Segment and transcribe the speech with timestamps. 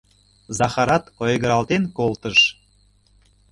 [0.57, 2.39] —Захарат ойгыралтен колтыш.